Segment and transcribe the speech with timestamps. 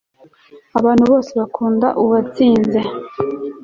[0.79, 2.79] abantu bose bakunda uwatsinze